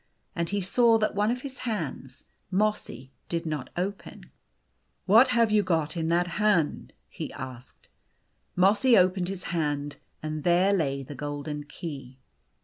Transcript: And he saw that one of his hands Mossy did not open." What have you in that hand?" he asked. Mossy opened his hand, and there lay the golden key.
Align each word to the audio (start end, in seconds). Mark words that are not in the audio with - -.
And 0.35 0.49
he 0.49 0.61
saw 0.61 0.97
that 0.97 1.13
one 1.13 1.29
of 1.29 1.43
his 1.43 1.59
hands 1.59 2.25
Mossy 2.49 3.11
did 3.29 3.45
not 3.45 3.69
open." 3.77 4.31
What 5.05 5.27
have 5.27 5.51
you 5.51 5.63
in 5.95 6.07
that 6.07 6.27
hand?" 6.41 6.93
he 7.07 7.31
asked. 7.33 7.87
Mossy 8.55 8.97
opened 8.97 9.27
his 9.27 9.43
hand, 9.53 9.97
and 10.23 10.43
there 10.43 10.73
lay 10.73 11.03
the 11.03 11.13
golden 11.13 11.65
key. 11.65 12.17